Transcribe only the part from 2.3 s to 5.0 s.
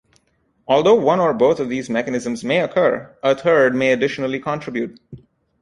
may occur, a third may additionally contribute.